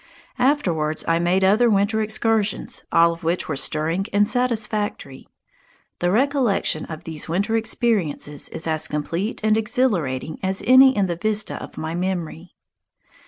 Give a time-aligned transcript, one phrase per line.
[0.39, 5.27] Afterwards I made other winter excursions, all of which were stirring and satisfactory.
[5.99, 11.17] The recollection of these winter experiences is as complete and exhilarating as any in the
[11.17, 12.49] vista of my memory.